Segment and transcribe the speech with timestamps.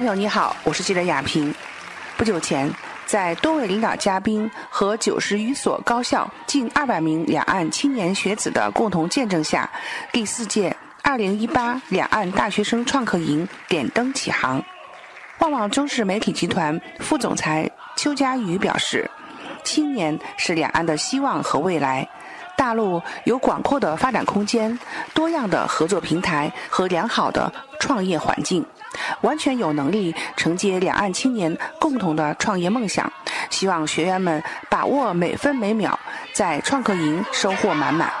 [0.00, 1.54] 朋友你好，我是记者亚平。
[2.16, 2.72] 不久前，
[3.04, 9.70] 在多位领导嘉宾和九十余所高校近二百名两岸青年学子的共同见证下，
[10.10, 14.64] 第四届二零一八两岸大学生创客营点灯启航。
[15.40, 19.10] 旺旺中视媒体集团副总裁邱家瑜表示
[19.64, 22.08] ：“青年是两岸的希望和未来。”
[22.60, 24.78] 大陆有广阔的发展空间、
[25.14, 27.50] 多样的合作平台和良好的
[27.80, 28.62] 创业环境，
[29.22, 33.10] 完全有能力承接两岸青年共同的创业梦想。
[33.48, 35.98] 希望学员们把握每分每秒，
[36.34, 38.12] 在创客营收获满满。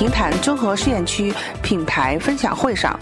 [0.00, 1.30] 平潭综合试验区
[1.62, 2.98] 品牌分享会上，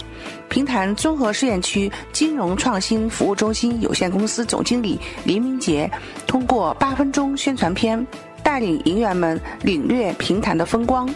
[0.49, 5.89] 平潭综合试验区金融创新服务中心有限公司总经理林明杰
[6.27, 8.05] 通过八分钟宣传片，
[8.43, 11.09] 带领营员们领略平潭的风光。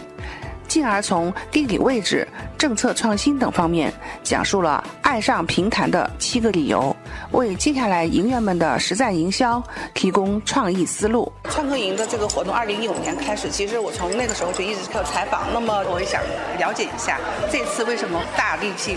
[0.66, 6.93] 进而从地理位置、政策创新等方面讲述了爱上平潭的七个理由，
[7.34, 11.30] 为接下来营员们的实战营销提供创意思路。
[11.50, 15.42] 创客营的这个活动，二零一五年开始，其实我从那个时候就一直在采访。
[15.52, 16.22] 那么，我也想
[16.58, 17.18] 了解一下，
[17.50, 18.96] 这次为什么大力气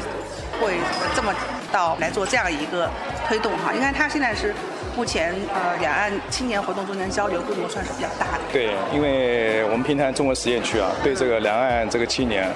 [0.62, 0.78] 会
[1.16, 1.34] 这么
[1.72, 2.90] 到来做这样一个
[3.28, 3.74] 推动哈？
[3.74, 4.54] 应该他现在是。
[4.98, 8.44] 目前，呃，两岸青年活动中间交流规模算是比较大的。
[8.52, 12.52] 对，因为我们平潭中国实验区啊，对这个两岸这个青年，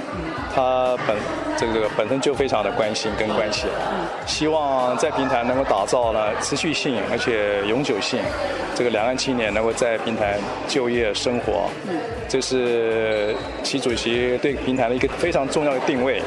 [0.52, 1.16] 他本
[1.56, 3.67] 这个本身就非常的关心跟关切，
[4.25, 8.20] 希望在平潭能够打造呢持续性而且永久性，
[8.73, 11.70] 这个两岸青年能够在平潭就业生活，
[12.28, 16.23] 这是习主席对平潭的一个非常重要的定位。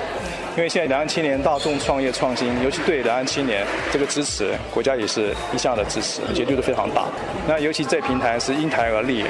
[0.56, 7.03] 因为现在两岸青年大众创业创新，尤其对两岸青年这个支持，国家也是一向的支持，而且力度非常大。
[7.48, 9.25] 那尤其在平台是因台而立，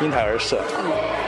[0.00, 0.60] 因台而设。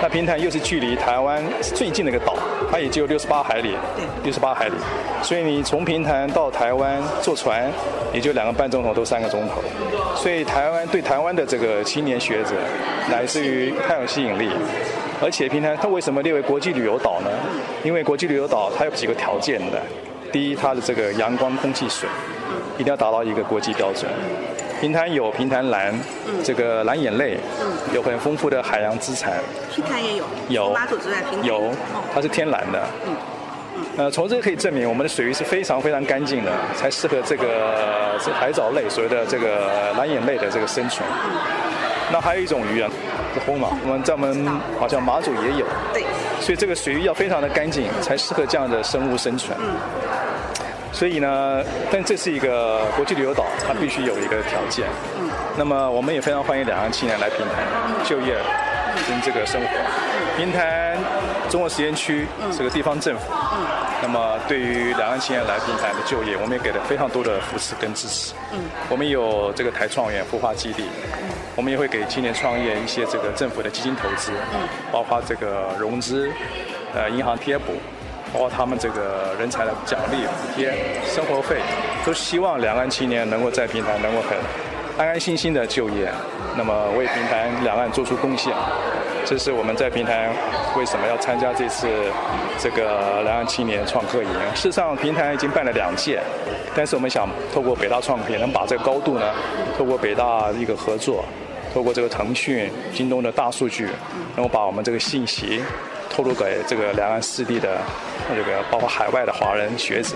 [0.00, 1.42] 那平潭又是距离台湾
[1.74, 2.36] 最近的一个岛，
[2.70, 3.76] 它也只有六十八海里，
[4.22, 4.74] 六十八海里。
[5.22, 7.68] 所以你从平潭到台湾坐船，
[8.12, 9.60] 也就两个半钟头到三个钟头。
[10.14, 12.54] 所以台湾对台湾的这个青年学者，
[13.10, 14.48] 来自于太有吸引力。
[15.22, 17.30] 而且平潭它为什么列为国际旅游岛呢？
[17.84, 19.80] 因为国际旅游岛它有几个条件的。
[20.32, 22.08] 第一，它的这个阳光、空气、水
[22.78, 24.10] 一定要达到一个国际标准。
[24.80, 25.94] 平潭有平潭蓝，
[26.42, 27.36] 这个蓝眼泪，
[27.94, 29.34] 有很丰富的海洋资产。
[29.72, 30.24] 平潭也有。
[30.48, 30.72] 有。
[30.72, 31.70] 马祖之外，平潭有。
[32.12, 32.82] 它是天然的。
[33.06, 33.14] 嗯。
[33.98, 41.06] 呃，从这个可以证明，我们的水域是非常非常干净的，才适合这个这海藻类所谓的这个蓝眼泪的这个生存。
[42.10, 42.90] 那还有一种鱼啊。
[43.46, 44.46] 我们在我们
[44.78, 46.04] 好像马祖也有，对，
[46.40, 49.56] 所以这个水域要非常的干净，才适合这样的生物生存。
[49.60, 49.74] 嗯，
[50.92, 54.86] 所以呢，但这是一个国际旅游岛，它必须有一个条件。
[55.20, 57.64] 嗯，那么我们也非常欢迎两岸青年来平潭
[58.04, 58.36] 就业
[59.08, 59.68] 跟这个生活。
[60.36, 60.96] 平潭
[61.50, 63.66] 中国实验区是个地方政府，嗯，
[64.02, 68.32] 那么对于两岸青年来平潭的就业，我们也给了非常多的扶持跟支持。
[68.52, 70.84] 嗯，我们有这个台创园孵化基地。
[71.54, 74.32] 我们也会给青年创业一些这个政府的基金投资，
[74.90, 76.30] 包括这个融资，
[76.94, 77.72] 呃，银行贴补，
[78.32, 80.72] 包括他们这个人才的奖励补贴、
[81.04, 81.56] 生活费，
[82.06, 84.38] 都希望两岸青年能够在平台能够很
[84.96, 86.10] 安安心心的就业，
[86.56, 88.52] 那么为平台两岸做出贡献。
[89.24, 90.28] 这是我们在平台
[90.76, 91.88] 为什么要参加这次
[92.58, 94.28] 这个两岸青年创客营？
[94.54, 96.20] 事实上，平台已经办了两届。
[96.74, 99.32] 但是我们想透过北大创客，能把这个高度呢，
[99.78, 101.24] 透过北大一个合作，
[101.72, 103.88] 透过这个腾讯、京东的大数据，
[104.36, 105.62] 能够把我们这个信息
[106.10, 107.78] 透露给这个两岸四地的
[108.34, 110.14] 这个包括海外的华人学子，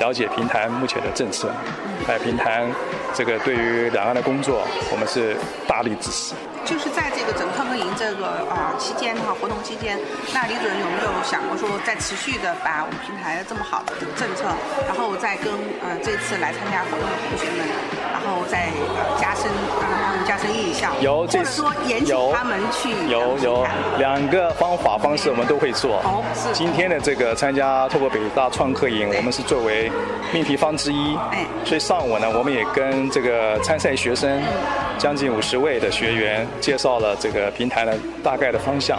[0.00, 1.50] 了解平台目前的政策，
[2.06, 2.66] 还有平台
[3.14, 5.36] 这个对于两岸的工作，我们是
[5.68, 6.34] 大力支持。
[6.64, 9.98] 就是在这个整创客营这个啊期间哈，活动期间，
[10.32, 14.44] 那李主任有没有想过说，再持续的把我们平台这么好的这个政策，
[14.86, 15.52] 然后再跟
[15.84, 17.66] 呃这次来参加活动的同学们，
[18.12, 18.72] 然后再
[19.20, 19.44] 加深
[19.76, 23.66] 啊让他们加深印象，有或者说延请他们去有有
[23.98, 26.00] 两个方法方式我们都会做。
[26.00, 26.52] 哦，是。
[26.54, 29.92] 今天的这个参加透过北大创客营，我们是作为
[30.32, 31.14] 命题方之一。
[31.30, 31.44] 哎。
[31.64, 34.42] 所以上午呢，我们也跟这个参赛学生
[34.98, 36.46] 将近五十位的学员。
[36.60, 38.98] 介绍了这个平台的大概的方向，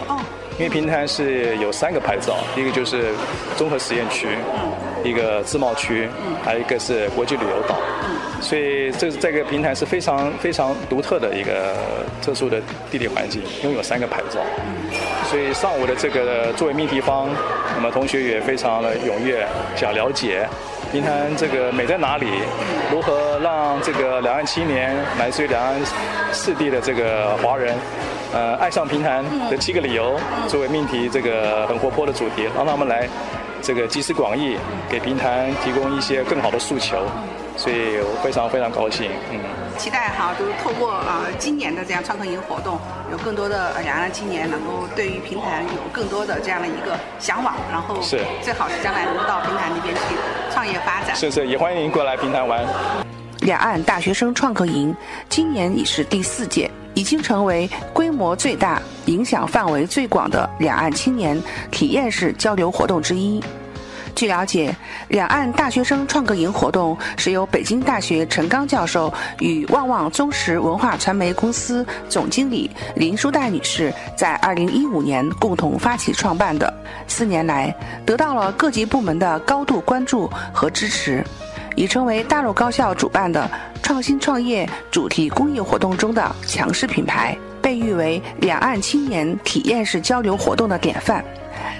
[0.58, 3.12] 因为平台是有三个牌照，一个就是
[3.56, 4.28] 综合实验区，
[5.04, 6.08] 一个自贸区，
[6.44, 7.76] 还有一个是国际旅游岛。
[8.40, 11.74] 所以这这个平台是非常非常独特的一个
[12.22, 12.60] 特殊的
[12.90, 14.40] 地理环境，拥有三个牌照。
[15.24, 17.28] 所以上午的这个作为命题方，
[17.74, 20.46] 那么同学也非常的踊跃，想了解
[20.92, 22.26] 平潭这个美在哪里，
[22.90, 25.74] 如何让这个两岸青年来自于两岸
[26.32, 27.76] 四地的这个华人，
[28.32, 30.18] 呃，爱上平潭的七个理由，
[30.48, 33.08] 作为命题这个很活泼的主题，让他们来
[33.62, 34.56] 这个集思广益，
[34.88, 36.98] 给平潭提供一些更好的诉求。
[37.56, 39.40] 所以我非常非常高兴，嗯。
[39.78, 42.78] 期待哈，就是透过呃今年的这样创客营活动，
[43.10, 50.14] 有更多的两岸青年能够对于平潭有更多的这样的一个向往，然后是最好是将来能够到平潭那边去
[50.52, 51.16] 创业发展。
[51.16, 52.62] 是是，也欢迎您过来平潭玩。
[53.40, 54.94] 两岸大学生创客营
[55.30, 61.40] 今年已是第四届，已经成为规模最大、影响范围最广的两岸青年
[61.70, 63.40] 体验式交流活动之一。
[64.14, 64.74] 据了解，
[65.08, 76.72] 两岸大学生创客营活动是由北京大学陈刚教授与旺旺中实文化传媒公司总经理林淑黛女士在2015年共同发起创办的。
[77.06, 77.76] 四年来，
[78.06, 81.22] 得到了各级部门的高度关注和支持，
[81.76, 83.48] 已成为大陆高校主办的
[83.82, 91.24] 创新创业主题公益活动中的强势品牌，被誉为两岸青年体验式交流活动的典范。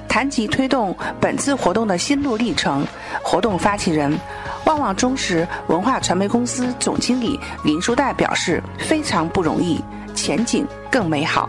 [0.09, 2.87] 谈及推动本次活动的心路历程，
[3.23, 4.19] 活动发起人、
[4.65, 9.79] 旺旺中实文化传媒公司总经理林书代表示：“非常不容易，
[10.17, 11.49] 前景更美好。”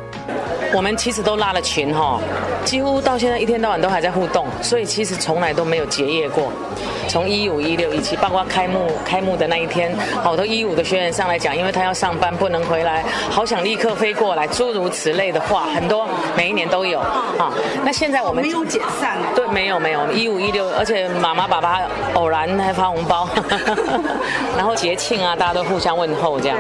[0.76, 2.20] 我们其实都拉了群哈，
[2.66, 6.52] 几乎到现在一天到晚都还在互动，所以其实从来都没有结业过。
[7.08, 16.06] 从一五一六一七，包括开幕开幕的那一天，好多一五的学员上来讲，因为他要上班不能回来，好想立刻飞过来，诸如此类的话很多，
[16.36, 17.54] 每一年都有啊。
[17.86, 21.80] 那现在我们没有解散，对，没有没有，一五一六，而且妈妈爸爸
[22.16, 23.30] 偶然还发红包，
[24.58, 26.58] 然后节庆啊，大家都互相问候这样，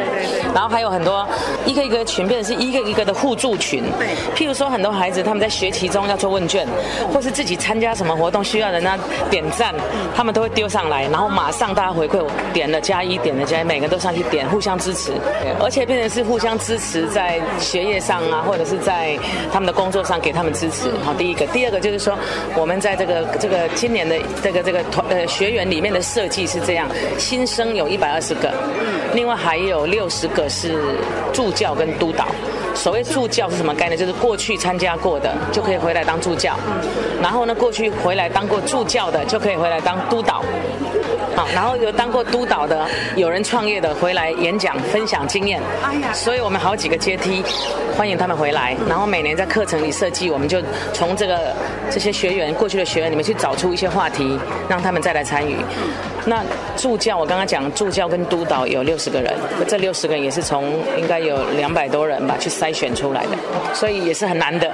[0.56, 1.28] 然后还有很多
[1.66, 3.84] 一个一个群，变成是一个一个的互助群。
[3.98, 6.68] 对，譬如说很多孩子他们在学习中要做问卷，
[7.14, 8.98] 或是自己参加什么活动需要人家
[9.30, 9.74] 点赞，
[10.16, 12.24] 他们都会丢上来，然后马上大家回馈，
[12.54, 15.14] 点了加一，点了加一，每个都上去点，互相支持，
[15.60, 19.18] 而且变成是互相支持在学业上啊，或者是在
[19.52, 20.92] 他们的工作上给他们支持。
[21.04, 22.18] 好，第一个，第二个就是说
[22.56, 28.54] 我们在这个这个今年的这个这个团呃学员里面的设计是这样，新生有一百二十个，
[29.18, 30.78] 另外还有六十个是
[31.34, 32.28] 助教跟督导。
[32.76, 33.98] 所谓助教是什么概念？
[33.98, 36.54] 就是过去参加过的就可以回来当助教，
[37.20, 40.44] 然后呢，过去回来当过助教的就可以回来当督导。
[41.36, 45.60] 好，然后有当过督导的，有人创业的回来演讲分享经验。
[45.84, 47.44] 哎呀，所以我们好几个阶梯，
[47.98, 48.78] 欢迎他们回来。
[48.88, 50.62] 然后每年在课程里设计，我们就
[50.94, 51.56] 从这个
[51.90, 55.58] 这些学员过去的学员里面去找出一些话题，让他们再来参与。
[56.30, 56.44] 那
[56.76, 59.34] 助教，我刚刚讲助教跟督导有六十个人，
[59.66, 63.30] 这六十个人也是从应该有两百多人吧去筛选出来的，
[63.74, 64.68] 所以也是很难的。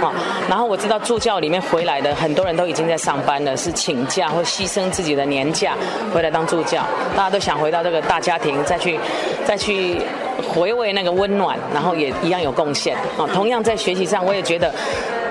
[0.00, 0.14] 啊，
[0.48, 5.76] 然后我知道助教里面回来的很多人都已经在上班了，是请假或牺牲自己的年假。
[6.14, 6.86] 回来当助教，
[7.16, 8.96] 大家都想回到这个大家庭，再去
[9.44, 10.00] 再去
[10.48, 13.26] 回味那个温暖，然后也一样有贡献啊。
[13.34, 14.72] 同样在学习上，我也觉得。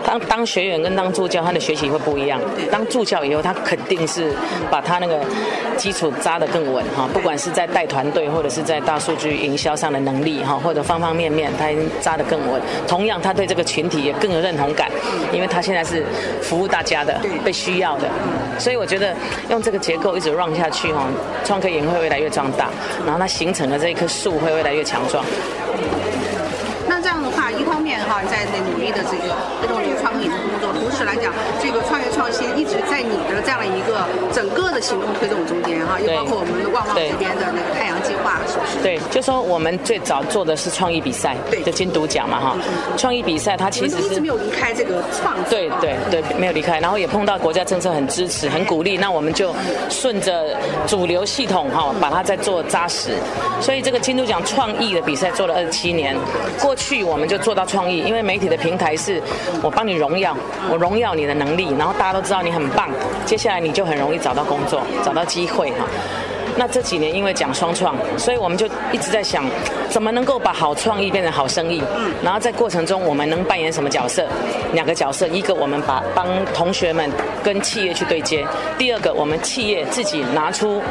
[0.05, 2.39] 当当学员跟当助教，他的学习会不一样。
[2.71, 4.33] 当助教以后，他肯定是
[4.71, 5.19] 把他那个
[5.77, 12.61] 基础扎得更稳哈，不管是在带团队，或者是在大数据营销上的能力哈，或者方方面面，他已经扎得更稳。
[12.87, 14.89] 同样，他对这个群体也更有认同感，
[15.31, 16.03] 因为他现在是
[16.41, 18.07] 服务大家的，被需要的。
[18.57, 19.15] 所以我觉得
[19.49, 21.05] 用这个结构一直 run 下去哈，
[21.45, 22.69] 创客营会越来越壮大，
[23.05, 25.23] 然后它形成的这一棵树会越来越强壮。
[26.87, 38.77] 那这样的话，一方面哈，在努力的这个推动这个创业的工作，同时来讲，这个创业创新一直在你的这样的一个整个的行动推动中间哈，也包括我们的旺旺这边的那个太阳计划，是不是？
[38.83, 42.55] 对，就说我们最早做的是创意比赛，对，就金独奖嘛哈。
[42.95, 49.51] 创意比赛它其实是一直没有离开这个创，对对对，没有离开，然后也碰到国家政策很支持、很鼓励，那我们就
[49.89, 50.55] 顺着
[50.85, 53.17] 主流系统哈，把它在做扎实。
[53.59, 56.15] 所以这个金都奖创意的比赛做了二十七年，
[56.61, 59.21] 过去我们就做到创创意，因为媒体的平台是
[59.63, 60.35] 我帮你荣耀，
[60.69, 62.89] 我荣耀你的能力，然后大家都知道你很棒，
[63.25, 65.87] 接下来你就很容易找到工作，找到机会哈。
[66.57, 69.45] 那这几年因为讲双创，所以我们就一直在想，
[69.89, 71.81] 怎么能够把好创意变成好生意。
[71.95, 72.11] 嗯。
[72.23, 74.27] 然后在过程中，我们能扮演什么角色？
[74.73, 77.09] 两个角色，一个我们把帮同学们
[77.43, 78.43] 跟企业去对接；
[78.77, 80.81] 第二个，我们企业自己拿出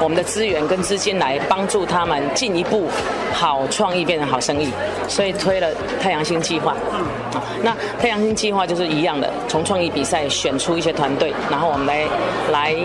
[0.00, 2.88] 我们的资源跟资金来帮助他们进一步
[3.32, 4.70] 好创意变成好生意。
[5.08, 5.68] 所以推了
[6.00, 6.74] 太阳星计划。
[6.92, 7.04] 嗯。
[7.62, 12.06] 那太阳星计划就是一样的，从创意比赛选出一些团队，然后我们来
[12.50, 12.76] 来。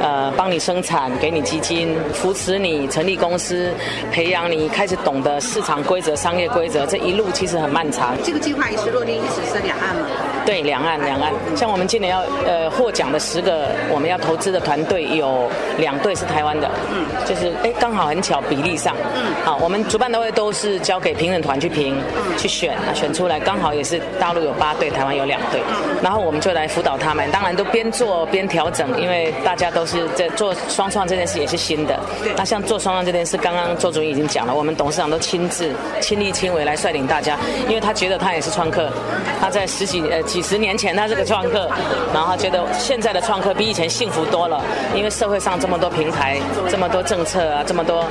[0.00, 3.72] 呃，帮你生产，给你基金，扶持你成立公司，
[4.12, 6.86] 培养你开始懂得市场规则、商业规则。
[6.86, 8.16] 这一路其实很漫长。
[8.22, 10.06] 这个计划一是落地，一直是两岸嘛？
[10.48, 11.30] 对，两岸两岸。
[11.54, 21.94] 像我们今年要呃获奖的十个我们要投资的团队，有两队是台湾的，嗯，就是哎刚好很巧比例上，嗯，好，我们主办单位都是交给评审团去评，
[22.38, 25.60] 去选，选出来刚好也是大陆有八队，台湾有两队，
[26.02, 32.00] 然后我们就来辅导他们，当然都边做边调整，因为大家都是在做双创这件事也是新的，
[32.38, 37.36] 那像做双创这件事，刚刚周主任已经讲了，我们董事长都亲自亲力亲为来率领大家，
[37.68, 38.90] 因为他觉得他也是创客，
[39.38, 41.68] 他在十几呃几几十年前他是个创客，
[42.14, 44.62] 然后觉得现在的创客比以前幸福多了，
[44.94, 46.38] 因为社会上这么多平台，
[46.70, 48.06] 这么多政策啊，这么多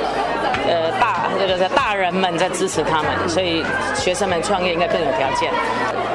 [0.68, 3.64] 呃大这个大人们在支持他们，所以
[3.96, 5.50] 学生们创业应该更有条件。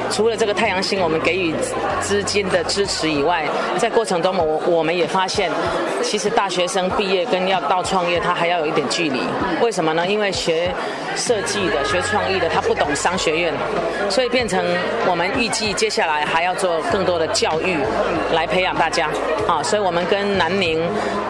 [0.09, 1.53] 除了这个太阳星，我们给予
[2.01, 3.45] 资金的支持以外，
[3.77, 5.51] 在过程中我我们也发现，
[6.01, 9.21] 其实大学生毕业跟要到创业，他还要有一点距离。
[9.61, 10.05] 为什么呢？
[10.05, 10.71] 因为学
[11.15, 13.53] 设计的、学创意的，他不懂商学院，
[14.09, 14.63] 所以变成
[15.09, 17.77] 我们预计接下来还要做更多的教育，
[18.33, 19.09] 来培养大家。
[19.47, 20.81] 啊，所以我们跟南宁、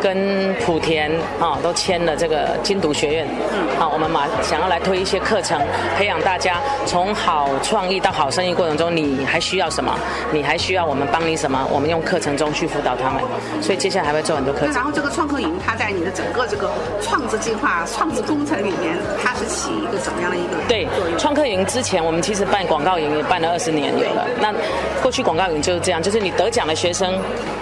[0.01, 3.27] 跟莆田啊都签了这个精读学院。
[3.51, 5.59] 嗯，好，我们马想要来推一些课程，
[5.97, 8.77] 培养大家从好创意到好生意过程。
[8.77, 9.95] 中你还需要什么？
[10.31, 11.65] 你还需要我们帮你什么？
[11.71, 13.21] 我们用课程中去辅导他们，
[13.61, 14.73] 所以接下来还会做很多课程。
[14.73, 24.25] 然后这个创客营，它在你的整个这个创智计划、创智工程里面，它是起一个什么样的一个对创客营之前，我们其实办广告营也办了二十年有了。
[24.41, 24.53] 那
[25.01, 27.13] 过去广告营就是这样，就是你得奖的学生，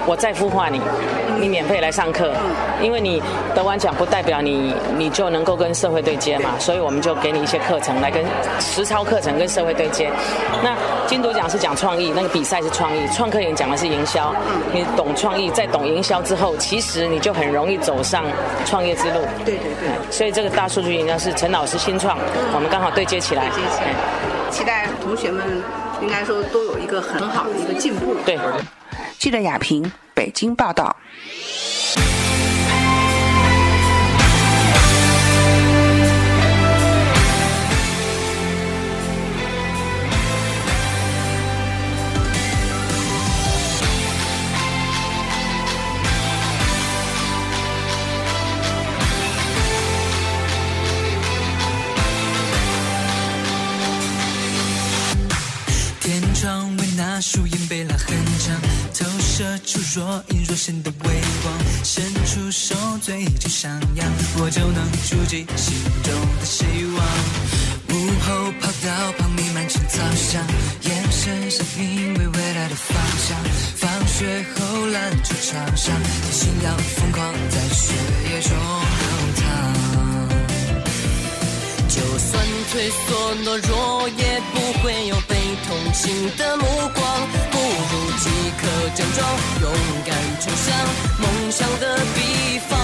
[0.05, 0.79] 我再孵化你，
[1.39, 2.33] 你免费来上课，
[2.81, 3.21] 因为你
[3.55, 8.23] 得完奖不代表你你就能够跟社会对接嘛，所以我们就给你一些课程来跟
[8.59, 10.11] 实操课程跟社会对接。
[10.63, 10.75] 那
[11.07, 14.33] 金读奖是讲创意，那个比赛是创意，创客营讲的是营销。
[14.73, 18.23] 你懂创意，在懂营销之后，其实你就很容易走上
[18.65, 19.19] 创业之路。
[19.45, 20.11] 对对对。
[20.11, 22.17] 所以这个大数据营销是陈老师新创，
[22.53, 23.49] 我们刚好对接起来。
[23.49, 23.93] 对接起来
[24.49, 25.63] 期待同学们
[26.01, 28.15] 应该说都有一个很好的一个进步。
[28.25, 28.37] 对。
[29.17, 30.95] 记者亚平，北京报道。
[59.93, 61.09] 若隐若现的微
[61.43, 61.53] 光。
[61.83, 64.07] 伸出手，嘴就上扬，
[64.37, 66.63] 我就能触及心中的希
[66.95, 67.05] 望。
[67.89, 70.41] 午后跑道旁弥漫青草香，
[70.83, 73.37] 眼神像因为未来的方向。
[73.75, 75.93] 放学后篮球场上，
[76.31, 77.93] 心要疯狂在血
[78.29, 79.05] 液中流
[79.35, 79.43] 淌。
[81.89, 85.15] 就算退缩懦弱，也不会有
[85.71, 87.01] 同情的目光。
[87.49, 88.27] 不如即
[88.59, 89.25] 刻整装，
[89.61, 89.71] 勇
[90.05, 90.11] 敢
[90.41, 90.67] 冲向
[91.21, 92.77] 梦想的彼方。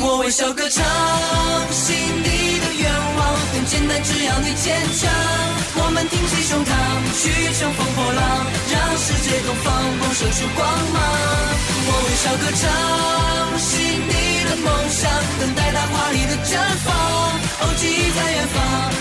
[0.00, 0.82] 我微笑歌唱，
[1.70, 3.20] 心底的愿望
[3.52, 5.12] 很简单，只要你坚强。
[5.76, 6.72] 我们挺起胸膛，
[7.20, 9.68] 去乘风破浪，让世界东方
[10.00, 10.64] 迸射出光
[10.94, 10.96] 芒。
[11.86, 12.64] 我微笑歌唱，
[13.60, 13.68] 心
[14.08, 14.12] 底
[14.48, 15.04] 的梦想，
[15.38, 17.33] 等待它华丽的绽放。
[17.60, 18.56] 哦，记忆在远方，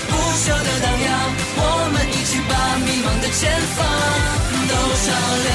[0.10, 1.08] 不朽的荡漾。
[1.56, 1.60] 我
[1.94, 2.52] 们一起把
[2.86, 3.42] 迷茫的前
[3.76, 3.78] 方
[4.70, 4.72] 都
[5.04, 5.08] 照
[5.44, 5.52] 亮。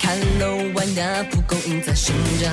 [0.00, 0.04] 看
[0.38, 0.42] 楼
[0.74, 2.50] 外那蒲公英在生长。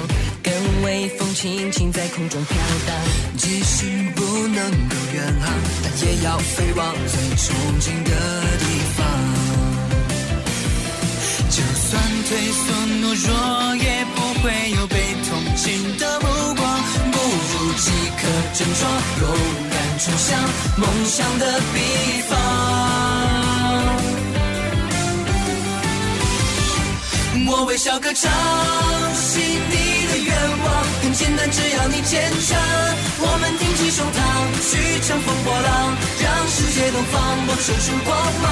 [0.84, 2.96] 微风轻轻在空中飘荡，
[3.38, 5.54] 即使不能够远航，
[5.84, 8.12] 但也要飞往最憧憬的
[8.60, 8.66] 地
[8.96, 9.06] 方。
[11.50, 12.64] 就算退缩
[13.02, 14.96] 懦弱，也不会有被
[15.30, 16.84] 同情的目光。
[17.12, 18.88] 不如即刻振作，
[19.22, 19.24] 勇
[19.72, 20.28] 敢冲向
[20.78, 21.80] 梦想的彼
[22.28, 22.85] 方。
[27.48, 28.32] 我微笑歌唱，
[29.14, 29.38] 心
[29.70, 29.76] 底
[30.10, 30.34] 的愿
[30.66, 30.66] 望
[31.02, 32.58] 很简单，只要你坚强。
[33.22, 34.18] 我们挺起胸膛，
[34.66, 35.94] 去乘风破浪，
[36.26, 38.50] 让世界东方迸射出光芒。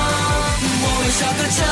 [0.62, 1.66] 我微笑歌唱，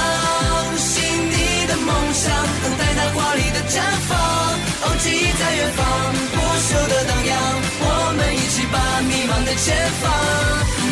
[0.81, 0.97] 心
[1.29, 2.33] 底的梦想，
[2.65, 4.17] 等待它华丽的绽放。
[4.81, 5.85] 哦，记忆在远方，
[6.33, 7.37] 不朽的荡漾。
[7.85, 7.85] 我
[8.17, 10.09] 们一起把迷茫的前方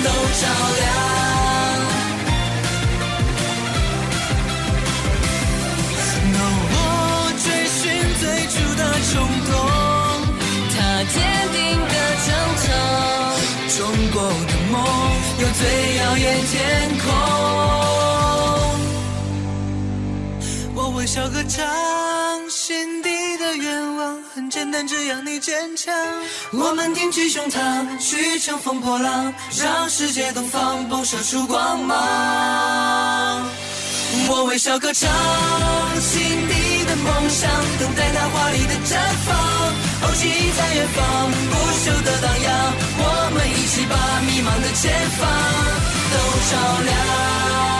[0.05, 0.45] 都照
[0.77, 1.98] 亮。
[16.51, 17.07] 天空。
[20.73, 21.63] 我微笑歌唱，
[22.49, 25.93] 心底的愿望很简单，只要你坚强。
[26.51, 33.45] 我们挺起胸膛，去乘风破浪，让世界东方迸射出光芒。
[34.27, 35.07] 我微笑歌唱，
[36.01, 37.47] 心底的梦想，
[37.79, 39.37] 等待它华丽的绽放。
[40.01, 40.27] 红旗
[40.57, 42.73] 在远方，不朽的荡漾。
[42.97, 43.93] 我们一起把
[44.25, 45.21] 迷茫的前方
[46.49, 47.78] 都照亮。